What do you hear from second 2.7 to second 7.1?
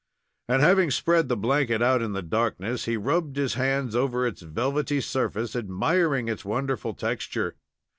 he rubbed his hands over its velvety surface, admiring its wonderful